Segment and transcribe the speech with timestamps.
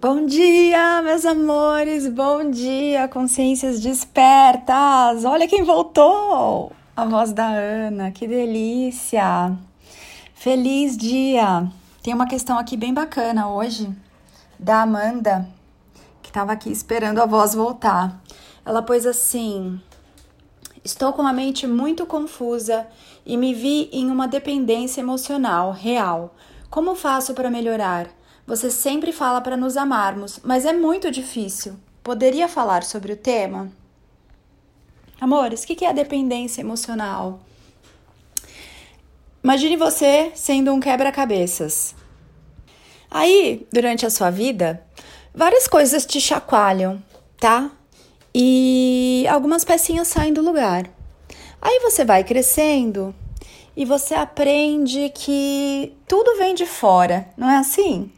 [0.00, 5.26] Bom dia, meus amores, bom dia, consciências despertas.
[5.26, 6.72] Olha quem voltou!
[6.96, 9.54] A voz da Ana, que delícia!
[10.32, 11.70] Feliz dia!
[12.02, 13.94] Tem uma questão aqui bem bacana hoje,
[14.58, 15.46] da Amanda,
[16.22, 18.22] que estava aqui esperando a voz voltar.
[18.64, 19.78] Ela pôs assim:
[20.82, 22.86] Estou com a mente muito confusa
[23.26, 26.34] e me vi em uma dependência emocional real.
[26.70, 28.08] Como faço para melhorar?
[28.50, 31.76] Você sempre fala para nos amarmos, mas é muito difícil.
[32.02, 33.70] Poderia falar sobre o tema?
[35.20, 37.38] Amores, o que é a dependência emocional?
[39.44, 41.94] Imagine você sendo um quebra-cabeças.
[43.08, 44.84] Aí, durante a sua vida,
[45.32, 47.00] várias coisas te chacoalham,
[47.38, 47.70] tá?
[48.34, 50.90] E algumas pecinhas saem do lugar.
[51.62, 53.14] Aí você vai crescendo
[53.76, 58.10] e você aprende que tudo vem de fora, não é assim?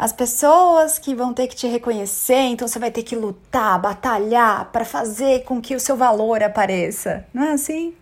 [0.00, 4.70] As pessoas que vão ter que te reconhecer, então você vai ter que lutar, batalhar
[4.72, 7.26] para fazer com que o seu valor apareça.
[7.34, 7.92] Não é assim?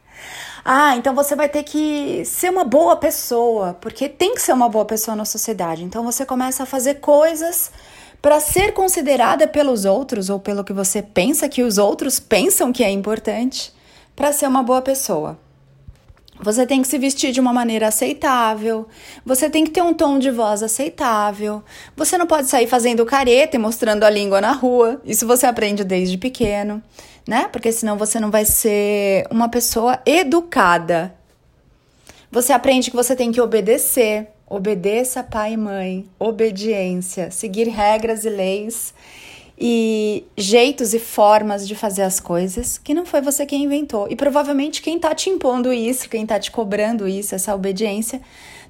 [0.65, 4.69] Ah, então você vai ter que ser uma boa pessoa, porque tem que ser uma
[4.69, 5.83] boa pessoa na sociedade.
[5.83, 7.73] Então você começa a fazer coisas
[8.23, 12.85] para ser considerada pelos outros ou pelo que você pensa que os outros pensam que
[12.85, 13.75] é importante
[14.15, 15.37] para ser uma boa pessoa.
[16.41, 18.87] Você tem que se vestir de uma maneira aceitável,
[19.25, 21.63] você tem que ter um tom de voz aceitável,
[21.97, 25.01] você não pode sair fazendo careta e mostrando a língua na rua.
[25.05, 26.83] Isso você aprende desde pequeno,
[27.27, 27.49] né?
[27.51, 31.15] Porque senão você não vai ser uma pessoa educada.
[32.31, 38.31] Você aprende que você tem que obedecer, obedeça pai e mãe, obediência, seguir regras e
[38.31, 38.95] leis
[39.61, 44.07] e jeitos e formas de fazer as coisas que não foi você quem inventou.
[44.09, 48.21] E provavelmente quem tá te impondo isso, quem tá te cobrando isso, essa obediência,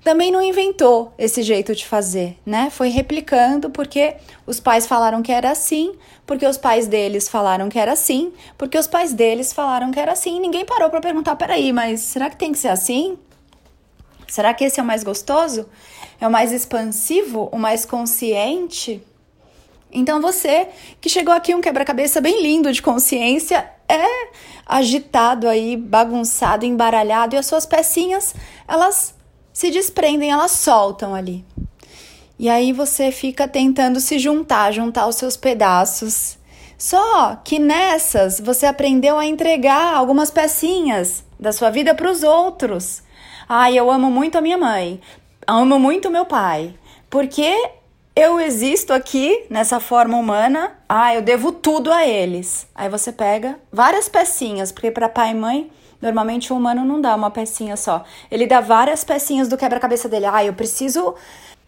[0.03, 2.71] também não inventou esse jeito de fazer, né?
[2.71, 4.15] Foi replicando porque
[4.47, 5.93] os pais falaram que era assim,
[6.27, 10.13] porque os pais deles falaram que era assim, porque os pais deles falaram que era
[10.13, 10.37] assim.
[10.37, 13.19] E ninguém parou para perguntar: peraí, mas será que tem que ser assim?
[14.27, 15.67] Será que esse é o mais gostoso?
[16.21, 17.49] É o mais expansivo?
[17.53, 19.03] O mais consciente?
[19.91, 20.69] Então você
[21.01, 24.29] que chegou aqui um quebra-cabeça bem lindo de consciência é
[24.67, 28.35] agitado aí, bagunçado, embaralhado e as suas pecinhas,
[28.67, 29.15] elas
[29.53, 31.45] se desprendem, elas soltam ali.
[32.39, 36.39] E aí você fica tentando se juntar, juntar os seus pedaços.
[36.77, 43.03] Só que nessas você aprendeu a entregar algumas pecinhas da sua vida para os outros.
[43.49, 45.01] Ai, eu amo muito a minha mãe,
[45.47, 46.75] amo muito meu pai,
[47.11, 47.53] porque
[48.19, 52.67] eu existo aqui nessa forma humana, ah, eu devo tudo a eles.
[52.75, 55.71] Aí você pega várias pecinhas, porque para pai e mãe,
[56.03, 58.05] normalmente o humano não dá uma pecinha só.
[58.29, 60.27] Ele dá várias pecinhas do quebra-cabeça dele.
[60.27, 61.15] Ah, eu preciso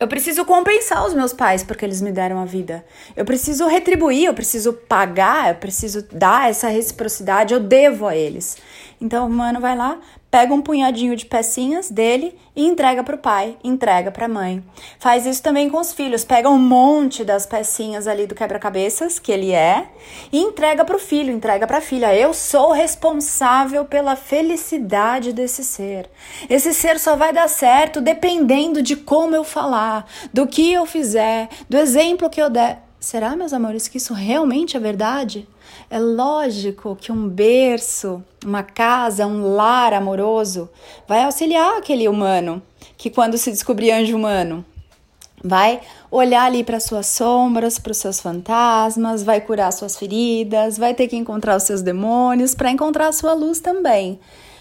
[0.01, 2.85] eu preciso compensar os meus pais porque eles me deram a vida.
[3.15, 8.57] Eu preciso retribuir, eu preciso pagar, eu preciso dar essa reciprocidade, eu devo a eles.
[9.01, 9.99] Então o humano vai lá,
[10.31, 14.63] pega um punhadinho de pecinhas dele e entrega para o pai, entrega para a mãe.
[14.99, 19.33] Faz isso também com os filhos, pega um monte das pecinhas ali do quebra-cabeças que
[19.33, 19.89] ele é
[20.31, 22.15] e entrega para o filho, entrega para a filha.
[22.15, 26.09] Eu sou responsável pela felicidade desse ser.
[26.49, 31.49] Esse ser só vai dar certo dependendo de como eu falar, do que eu fizer,
[31.69, 32.85] do exemplo que eu der.
[33.01, 35.49] Será, meus amores, que isso realmente é verdade?
[35.93, 40.71] É lógico que um berço, uma casa, um lar amoroso
[41.09, 42.63] vai auxiliar aquele humano
[42.97, 44.65] que, quando se descobrir anjo humano,
[45.43, 50.95] vai olhar ali para suas sombras, para os seus fantasmas, vai curar suas feridas, vai
[50.95, 54.21] ter que encontrar os seus demônios para encontrar a sua luz também.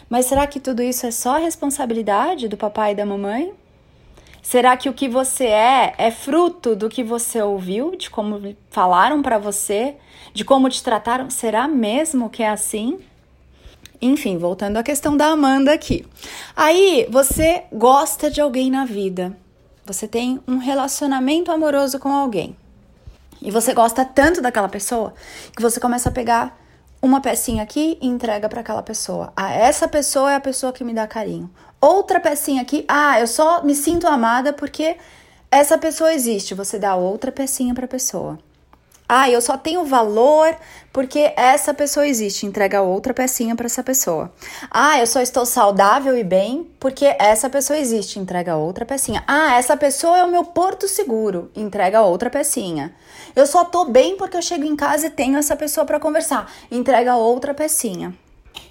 [0.09, 3.53] Mas será que tudo isso é só responsabilidade do papai e da mamãe?
[4.41, 9.21] Será que o que você é é fruto do que você ouviu, de como falaram
[9.21, 9.95] para você,
[10.33, 11.29] de como te trataram?
[11.29, 12.99] Será mesmo que é assim?
[14.01, 16.05] Enfim, voltando à questão da Amanda aqui.
[16.55, 19.35] Aí você gosta de alguém na vida.
[19.85, 22.55] Você tem um relacionamento amoroso com alguém.
[23.41, 25.13] E você gosta tanto daquela pessoa
[25.55, 26.57] que você começa a pegar
[27.01, 29.31] uma pecinha aqui e entrega para aquela pessoa.
[29.35, 31.49] Ah, essa pessoa é a pessoa que me dá carinho.
[31.79, 34.97] Outra pecinha aqui, ah, eu só me sinto amada porque
[35.49, 36.53] essa pessoa existe.
[36.53, 38.37] Você dá outra pecinha para a pessoa.
[39.11, 40.55] Ah, eu só tenho valor
[40.93, 42.45] porque essa pessoa existe.
[42.45, 44.31] Entrega outra pecinha para essa pessoa.
[44.69, 48.19] Ah, eu só estou saudável e bem porque essa pessoa existe.
[48.19, 49.23] Entrega outra pecinha.
[49.25, 51.49] Ah, essa pessoa é o meu porto seguro.
[51.55, 52.93] Entrega outra pecinha.
[53.35, 56.51] Eu só tô bem porque eu chego em casa e tenho essa pessoa para conversar.
[56.69, 58.13] Entrega outra pecinha.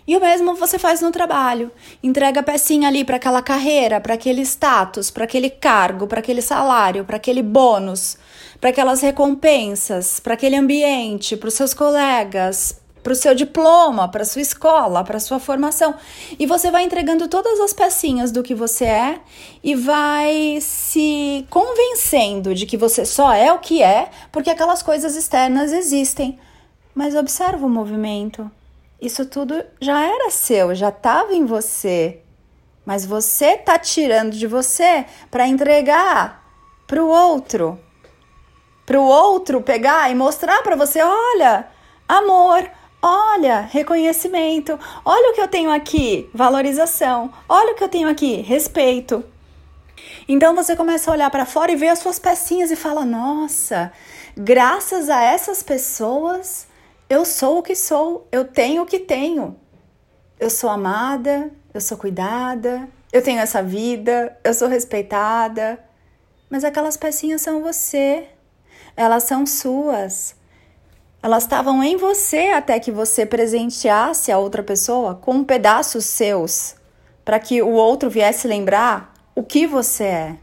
[0.06, 1.70] E o mesmo você faz no trabalho.
[2.02, 7.04] Entrega pecinha ali para aquela carreira, para aquele status, para aquele cargo, para aquele salário,
[7.04, 8.16] para aquele bônus
[8.60, 14.24] para aquelas recompensas, para aquele ambiente, para os seus colegas, para o seu diploma, para
[14.24, 15.94] sua escola, para sua formação.
[16.38, 19.20] E você vai entregando todas as pecinhas do que você é
[19.62, 25.14] e vai se convencendo de que você só é o que é, porque aquelas coisas
[25.14, 26.38] externas existem.
[26.94, 28.50] Mas observa o movimento.
[29.00, 32.20] Isso tudo já era seu, já estava em você.
[32.84, 36.44] Mas você tá tirando de você para entregar
[36.86, 37.78] para o outro.
[38.84, 41.68] Para o outro pegar e mostrar para você, olha,
[42.08, 44.78] amor, Olha, reconhecimento.
[45.04, 47.32] Olha o que eu tenho aqui, valorização.
[47.48, 49.24] Olha o que eu tenho aqui, respeito.
[50.28, 53.92] Então você começa a olhar para fora e ver as suas pecinhas e fala: "Nossa,
[54.36, 56.66] graças a essas pessoas,
[57.08, 59.56] eu sou o que sou, eu tenho o que tenho.
[60.38, 65.82] Eu sou amada, eu sou cuidada, eu tenho essa vida, eu sou respeitada.
[66.50, 68.28] Mas aquelas pecinhas são você.
[68.96, 70.36] Elas são suas.
[71.22, 76.76] Elas estavam em você até que você presenteasse a outra pessoa com pedaços seus,
[77.24, 80.36] para que o outro viesse lembrar o que você é.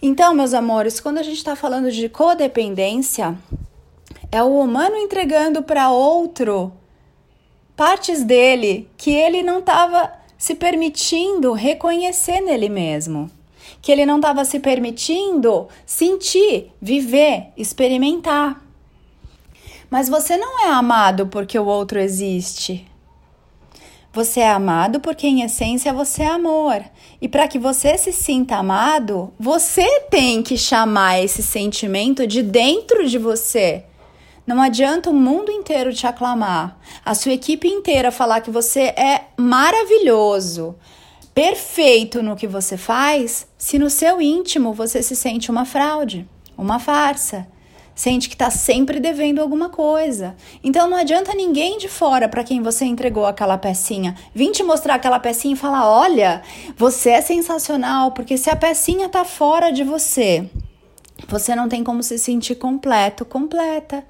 [0.00, 3.38] Então, meus amores, quando a gente está falando de codependência,
[4.32, 6.72] é o humano entregando para outro
[7.76, 13.30] partes dele que ele não estava se permitindo reconhecer nele mesmo,
[13.82, 18.64] que ele não estava se permitindo sentir, viver, experimentar.
[19.90, 22.86] Mas você não é amado porque o outro existe.
[24.14, 26.82] Você é amado porque, em essência, você é amor.
[27.20, 33.08] E para que você se sinta amado, você tem que chamar esse sentimento de dentro
[33.08, 33.84] de você.
[34.46, 39.26] Não adianta o mundo inteiro te aclamar, a sua equipe inteira falar que você é
[39.36, 40.74] maravilhoso,
[41.32, 46.78] perfeito no que você faz, se no seu íntimo você se sente uma fraude, uma
[46.78, 47.46] farsa
[47.94, 50.34] sente que está sempre devendo alguma coisa.
[50.62, 54.94] Então não adianta ninguém de fora para quem você entregou aquela pecinha vir te mostrar
[54.94, 56.42] aquela pecinha e falar: olha,
[56.76, 60.48] você é sensacional, porque se a pecinha está fora de você,
[61.28, 64.04] você não tem como se sentir completo, completa.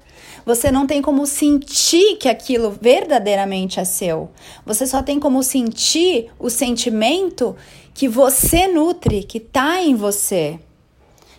[0.45, 4.29] Você não tem como sentir que aquilo verdadeiramente é seu.
[4.65, 7.55] Você só tem como sentir o sentimento
[7.93, 10.59] que você nutre, que está em você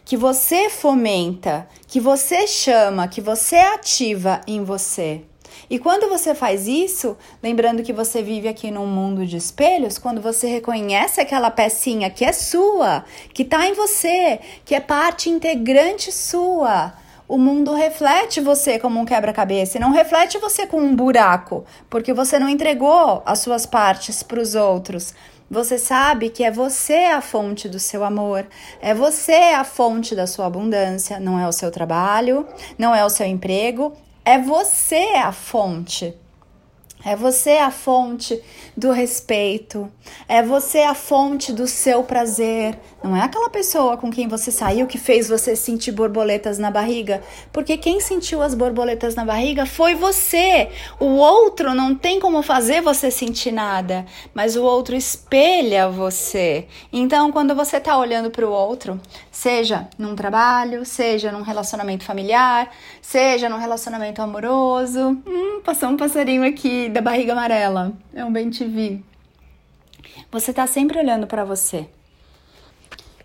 [0.04, 5.22] que você fomenta, que você chama, que você ativa em você.
[5.74, 10.20] E quando você faz isso, lembrando que você vive aqui num mundo de espelhos, quando
[10.20, 16.12] você reconhece aquela pecinha que é sua, que está em você, que é parte integrante
[16.12, 16.92] sua,
[17.26, 22.12] o mundo reflete você como um quebra-cabeça e não reflete você com um buraco, porque
[22.12, 25.12] você não entregou as suas partes para os outros.
[25.50, 28.46] Você sabe que é você a fonte do seu amor,
[28.80, 32.46] é você a fonte da sua abundância, não é o seu trabalho,
[32.78, 33.92] não é o seu emprego,
[34.24, 36.14] é você a fonte.
[37.06, 38.40] É você a fonte
[38.74, 39.92] do respeito,
[40.26, 42.78] é você a fonte do seu prazer.
[43.02, 47.22] Não é aquela pessoa com quem você saiu que fez você sentir borboletas na barriga,
[47.52, 50.70] porque quem sentiu as borboletas na barriga foi você.
[50.98, 56.66] O outro não tem como fazer você sentir nada, mas o outro espelha você.
[56.90, 58.98] Então, quando você está olhando para o outro,
[59.34, 62.70] seja num trabalho, seja num relacionamento familiar,
[63.02, 67.92] seja num relacionamento amoroso, hum, passou um passarinho aqui da barriga amarela.
[68.14, 69.04] É um bem te vi.
[70.30, 71.88] Você está sempre olhando para você.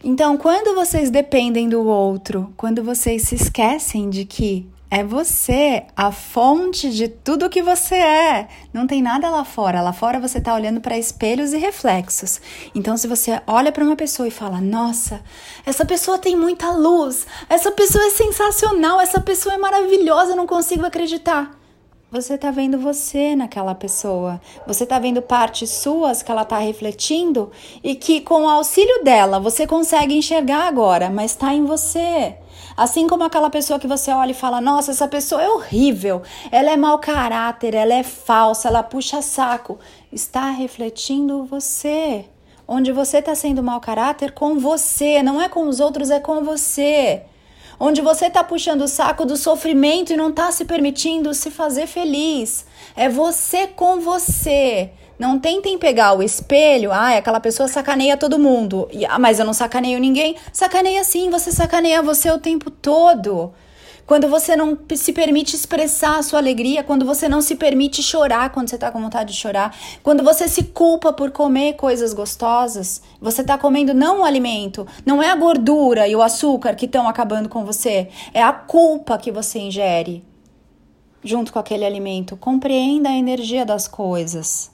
[0.04, 6.12] Então, quando vocês dependem do outro, quando vocês se esquecem de que é você a
[6.12, 8.48] fonte de tudo que você é.
[8.74, 9.81] Não tem nada lá fora.
[9.81, 12.41] Lá fora você está olhando para espelhos e reflexos.
[12.74, 15.22] Então, se você olha para uma pessoa e fala: Nossa,
[15.65, 20.48] essa pessoa tem muita luz, essa pessoa é sensacional, essa pessoa é maravilhosa, eu não
[20.48, 21.59] consigo acreditar.
[22.12, 24.42] Você está vendo você naquela pessoa.
[24.66, 27.51] Você está vendo partes suas que ela está refletindo
[27.84, 32.36] e que, com o auxílio dela, você consegue enxergar agora, mas está em você.
[32.75, 36.72] Assim como aquela pessoa que você olha e fala: Nossa, essa pessoa é horrível, ela
[36.72, 39.78] é mau caráter, ela é falsa, ela puxa saco.
[40.12, 42.25] Está refletindo você.
[42.68, 46.44] Onde você está sendo mau caráter com você, não é com os outros, é com
[46.44, 47.22] você
[47.80, 51.88] onde você está puxando o saco do sofrimento e não está se permitindo se fazer
[51.88, 52.66] feliz.
[52.96, 54.92] É você com você.
[55.18, 59.52] Não tentem pegar o espelho, ah, aquela pessoa sacaneia todo mundo, ah, mas eu não
[59.52, 60.38] sacaneio ninguém.
[60.54, 63.54] Sacaneia sim, você sacaneia você o tempo todo.
[64.10, 68.50] Quando você não se permite expressar a sua alegria, quando você não se permite chorar
[68.50, 73.04] quando você está com vontade de chorar, quando você se culpa por comer coisas gostosas,
[73.22, 77.08] você está comendo não o alimento, não é a gordura e o açúcar que estão
[77.08, 80.25] acabando com você, é a culpa que você ingere
[81.24, 82.36] junto com aquele alimento.
[82.36, 84.72] Compreenda a energia das coisas.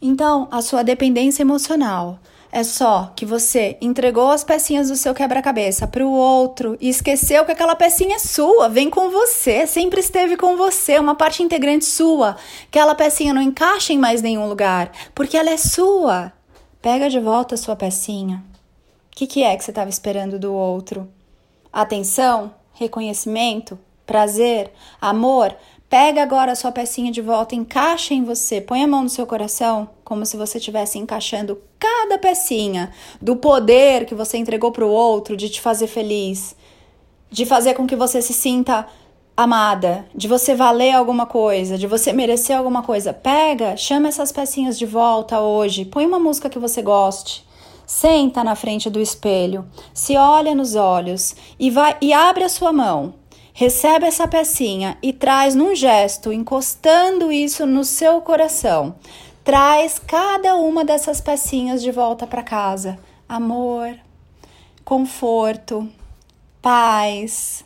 [0.00, 2.18] Então, a sua dependência emocional
[2.54, 7.46] é só que você entregou as pecinhas do seu quebra-cabeça para o outro e esqueceu
[7.46, 11.86] que aquela pecinha é sua, vem com você, sempre esteve com você, uma parte integrante
[11.86, 12.36] sua.
[12.68, 16.30] Aquela pecinha não encaixa em mais nenhum lugar, porque ela é sua.
[16.82, 18.44] Pega de volta a sua pecinha.
[19.10, 21.08] O que, que é que você estava esperando do outro?
[21.72, 22.54] Atenção?
[22.74, 23.78] Reconhecimento?
[24.04, 24.70] Prazer?
[25.00, 25.56] Amor?
[25.92, 29.26] Pega agora a sua pecinha de volta, encaixa em você, põe a mão no seu
[29.26, 34.90] coração, como se você estivesse encaixando cada pecinha do poder que você entregou para o
[34.90, 36.56] outro de te fazer feliz,
[37.30, 38.86] de fazer com que você se sinta
[39.36, 43.12] amada, de você valer alguma coisa, de você merecer alguma coisa.
[43.12, 47.46] Pega, chama essas pecinhas de volta hoje, põe uma música que você goste.
[47.84, 52.72] Senta na frente do espelho, se olha nos olhos e vai e abre a sua
[52.72, 53.20] mão
[53.52, 58.94] recebe essa pecinha e traz num gesto, encostando isso no seu coração.
[59.44, 62.98] Traz cada uma dessas pecinhas de volta para casa.
[63.28, 63.94] Amor,
[64.84, 65.88] conforto,
[66.60, 67.64] paz,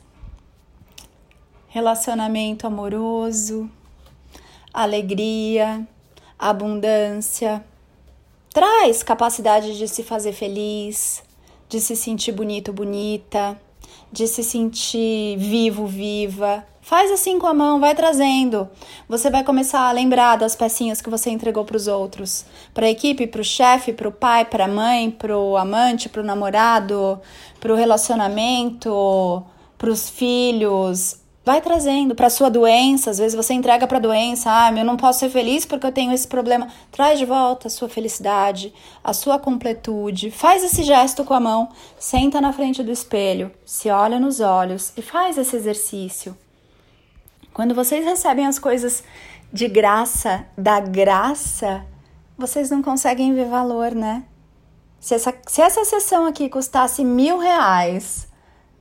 [1.68, 3.70] relacionamento amoroso,
[4.72, 5.86] alegria,
[6.38, 7.64] abundância.
[8.52, 11.22] Traz capacidade de se fazer feliz,
[11.68, 13.60] de se sentir bonito, bonita
[14.12, 16.64] de se sentir vivo, viva.
[16.80, 18.68] Faz assim com a mão, vai trazendo.
[19.08, 22.90] Você vai começar a lembrar das pecinhas que você entregou para os outros, para a
[22.90, 26.24] equipe, para o chefe, para o pai, para a mãe, para o amante, para o
[26.24, 27.20] namorado,
[27.58, 29.42] para o relacionamento,
[29.76, 31.25] para os filhos.
[31.46, 34.96] Vai trazendo para sua doença, às vezes você entrega para a doença, ah, eu não
[34.96, 36.66] posso ser feliz porque eu tenho esse problema.
[36.90, 38.74] Traz de volta a sua felicidade,
[39.04, 40.32] a sua completude.
[40.32, 41.68] Faz esse gesto com a mão,
[42.00, 46.36] senta na frente do espelho, se olha nos olhos e faz esse exercício.
[47.54, 49.04] Quando vocês recebem as coisas
[49.52, 51.86] de graça, da graça,
[52.36, 54.24] vocês não conseguem ver valor, né?
[54.98, 58.25] Se essa, se essa sessão aqui custasse mil reais,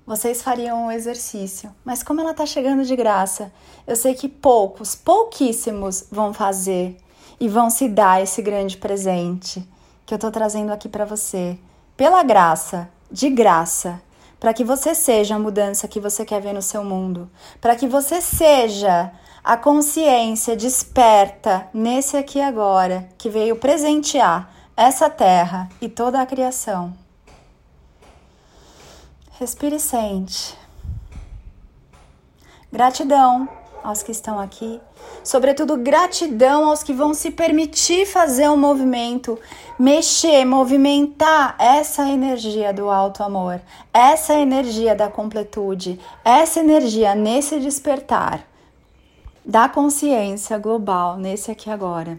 [0.05, 1.73] vocês fariam o exercício.
[1.83, 3.51] Mas como ela está chegando de graça,
[3.87, 6.97] eu sei que poucos, pouquíssimos vão fazer
[7.39, 9.67] e vão se dar esse grande presente
[10.05, 11.57] que eu estou trazendo aqui para você.
[11.97, 14.01] Pela graça, de graça,
[14.39, 17.87] para que você seja a mudança que você quer ver no seu mundo, para que
[17.87, 19.11] você seja
[19.43, 27.04] a consciência desperta nesse aqui agora que veio presentear essa terra e toda a criação.
[29.37, 30.57] Respire e sente.
[32.71, 33.49] Gratidão
[33.83, 34.79] aos que estão aqui,
[35.25, 39.37] sobretudo gratidão aos que vão se permitir fazer um movimento,
[39.77, 43.59] mexer, movimentar essa energia do alto amor,
[43.93, 48.41] essa energia da completude, essa energia nesse despertar
[49.43, 52.17] da consciência global, nesse aqui agora.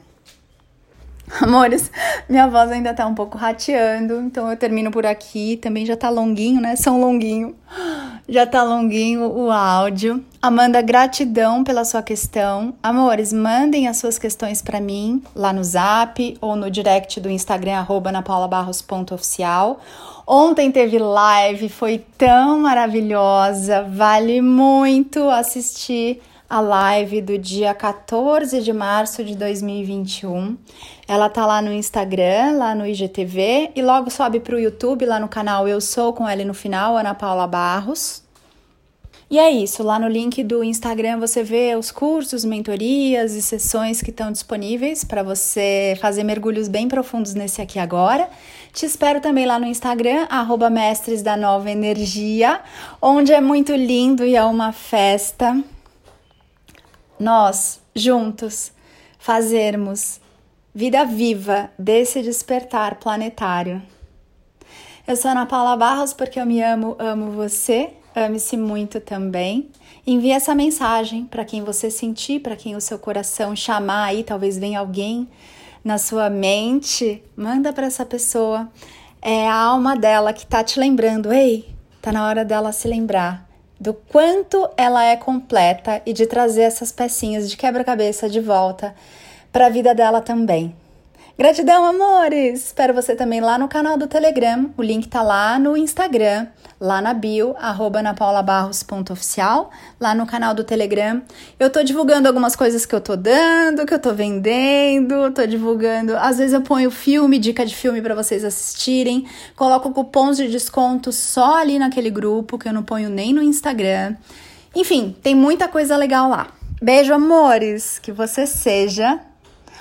[1.42, 1.90] Amores,
[2.28, 5.56] minha voz ainda tá um pouco rateando, então eu termino por aqui.
[5.56, 6.76] Também já tá longuinho, né?
[6.76, 7.54] São longuinho.
[8.28, 10.24] Já tá longuinho o áudio.
[10.42, 12.74] Amanda, gratidão pela sua questão.
[12.82, 17.76] Amores, mandem as suas questões para mim lá no Zap ou no direct do Instagram
[17.76, 19.78] arroba napaulabarros.oficial.
[20.26, 28.72] Ontem teve live, foi tão maravilhosa, vale muito assistir a live do dia 14 de
[28.72, 30.56] março de 2021.
[31.08, 35.18] Ela tá lá no Instagram, lá no IGTV e logo sobe para o YouTube, lá
[35.18, 38.24] no canal Eu Sou com L no final, Ana Paula Barros.
[39.28, 44.00] E é isso, lá no link do Instagram você vê os cursos, mentorias e sessões
[44.00, 48.30] que estão disponíveis para você fazer mergulhos bem profundos nesse aqui agora.
[48.72, 52.60] Te espero também lá no Instagram, arroba Mestres da Nova Energia,
[53.02, 55.60] onde é muito lindo e é uma festa
[57.18, 58.72] nós, juntos,
[59.18, 60.20] fazermos
[60.74, 63.80] vida viva desse despertar planetário.
[65.06, 69.70] Eu sou Ana Paula Barros porque eu me amo, amo você, ame-se muito também.
[70.06, 74.58] Envie essa mensagem para quem você sentir, para quem o seu coração chamar aí, talvez
[74.58, 75.28] venha alguém
[75.82, 78.68] na sua mente, manda para essa pessoa.
[79.22, 83.45] É a alma dela que tá te lembrando, ei, tá na hora dela se lembrar
[83.78, 88.94] do quanto ela é completa e de trazer essas pecinhas de quebra-cabeça de volta
[89.52, 90.74] para a vida dela também.
[91.38, 92.64] Gratidão, amores!
[92.64, 94.70] Espero você também lá no canal do Telegram.
[94.76, 96.46] O link tá lá no Instagram,
[96.80, 101.22] lá na bio, arroba napaulabarros.oficial, lá no canal do Telegram.
[101.58, 106.16] Eu tô divulgando algumas coisas que eu tô dando, que eu tô vendendo, tô divulgando.
[106.16, 111.12] Às vezes eu ponho filme, dica de filme para vocês assistirem, coloco cupons de desconto
[111.12, 114.14] só ali naquele grupo, que eu não ponho nem no Instagram.
[114.74, 116.48] Enfim, tem muita coisa legal lá.
[116.82, 117.98] Beijo, amores!
[117.98, 119.18] Que você seja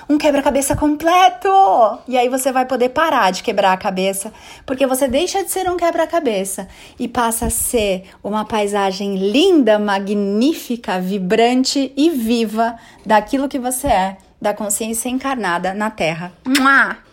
[0.08, 1.48] um quebra-cabeça completo.
[2.06, 4.32] E aí você vai poder parar de quebrar a cabeça,
[4.64, 11.00] porque você deixa de ser um quebra-cabeça e passa a ser uma paisagem linda, magnífica,
[11.00, 16.32] vibrante e viva daquilo que você é, da consciência encarnada na Terra.
[16.44, 17.05] Mua!